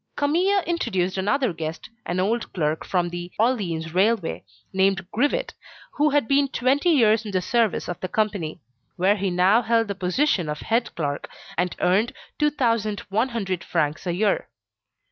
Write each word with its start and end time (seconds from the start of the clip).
Camille 0.15 0.61
introduced 0.65 1.15
another 1.15 1.53
guest, 1.53 1.87
an 2.07 2.19
old 2.19 2.51
clerk 2.53 2.91
at 2.91 3.11
the 3.11 3.31
Orleans 3.37 3.93
Railway, 3.93 4.43
named 4.73 5.05
Grivet, 5.11 5.53
who 5.91 6.09
had 6.09 6.27
been 6.27 6.47
twenty 6.47 6.89
years 6.89 7.23
in 7.23 7.29
the 7.29 7.39
service 7.39 7.87
of 7.87 7.99
the 7.99 8.07
company, 8.07 8.59
where 8.95 9.15
he 9.15 9.29
now 9.29 9.61
held 9.61 9.87
the 9.89 9.93
position 9.93 10.49
of 10.49 10.61
head 10.61 10.89
clerk, 10.95 11.29
and 11.55 11.75
earned 11.81 12.13
2,100 12.39 13.63
francs 13.63 14.07
a 14.07 14.11
year. 14.13 14.47